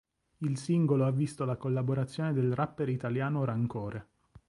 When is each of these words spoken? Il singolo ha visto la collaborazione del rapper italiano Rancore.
Il 0.39 0.57
singolo 0.57 1.05
ha 1.05 1.11
visto 1.11 1.45
la 1.45 1.57
collaborazione 1.57 2.33
del 2.33 2.55
rapper 2.55 2.89
italiano 2.89 3.43
Rancore. 3.43 4.07